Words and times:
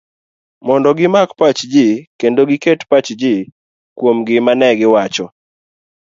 mondo 0.65 0.89
gimak 0.97 1.29
pachji, 1.39 1.87
kendo 2.19 2.41
giket 2.49 2.79
pachgi 2.89 3.35
kuom 3.97 4.17
gima 4.27 4.53
negiwacho 4.59 5.25